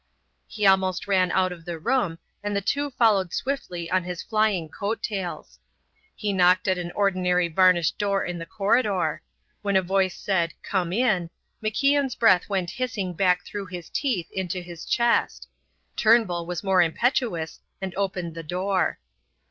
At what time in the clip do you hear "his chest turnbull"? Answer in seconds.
14.61-16.47